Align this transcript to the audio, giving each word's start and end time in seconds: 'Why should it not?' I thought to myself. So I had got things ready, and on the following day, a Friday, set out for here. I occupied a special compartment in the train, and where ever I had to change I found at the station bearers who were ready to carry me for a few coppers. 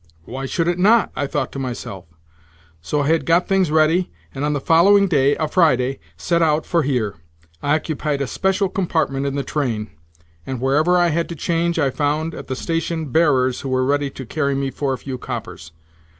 'Why 0.23 0.47
should 0.47 0.67
it 0.67 0.79
not?' 0.79 1.11
I 1.15 1.27
thought 1.27 1.51
to 1.51 1.59
myself. 1.59 2.05
So 2.81 3.01
I 3.01 3.07
had 3.09 3.23
got 3.23 3.47
things 3.47 3.69
ready, 3.69 4.11
and 4.33 4.43
on 4.43 4.53
the 4.53 4.59
following 4.59 5.07
day, 5.07 5.35
a 5.35 5.47
Friday, 5.47 5.99
set 6.17 6.41
out 6.41 6.65
for 6.65 6.81
here. 6.81 7.17
I 7.61 7.75
occupied 7.75 8.19
a 8.19 8.25
special 8.25 8.67
compartment 8.67 9.27
in 9.27 9.35
the 9.35 9.43
train, 9.43 9.91
and 10.43 10.59
where 10.59 10.77
ever 10.77 10.97
I 10.97 11.09
had 11.09 11.29
to 11.29 11.35
change 11.35 11.77
I 11.77 11.91
found 11.91 12.33
at 12.33 12.47
the 12.47 12.55
station 12.55 13.11
bearers 13.11 13.61
who 13.61 13.69
were 13.69 13.85
ready 13.85 14.09
to 14.09 14.25
carry 14.25 14.55
me 14.55 14.71
for 14.71 14.91
a 14.93 14.97
few 14.97 15.19
coppers. 15.19 15.71